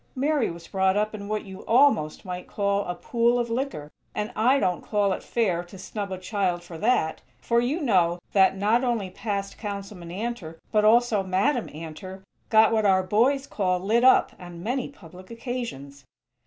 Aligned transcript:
_Mary 0.15 0.49
was 0.49 0.67
brought 0.67 0.97
up 0.97 1.13
in 1.13 1.27
what 1.27 1.45
you 1.45 1.63
almost 1.67 2.25
might 2.25 2.47
call 2.47 2.83
a 2.85 2.95
pool 2.95 3.37
of 3.37 3.51
liquor, 3.51 3.91
and 4.15 4.31
I 4.35 4.57
don't 4.57 4.81
call 4.81 5.13
it 5.13 5.21
fair 5.21 5.63
to 5.65 5.77
snub 5.77 6.11
a 6.11 6.17
child 6.17 6.63
for 6.63 6.75
that; 6.79 7.21
for 7.39 7.61
you 7.61 7.79
know 7.81 8.17
that, 8.33 8.57
not 8.57 8.83
only 8.83 9.11
'Past' 9.11 9.59
Councilman 9.59 10.09
Antor, 10.09 10.57
but 10.71 10.83
also 10.83 11.21
Madam 11.21 11.67
Antor, 11.67 12.23
got 12.49 12.71
what 12.71 12.83
our 12.83 13.03
boys 13.03 13.45
call 13.45 13.79
'lit 13.79 14.03
up' 14.03 14.35
on 14.39 14.63
many 14.63 14.89
public 14.89 15.29
occasions. 15.29 16.03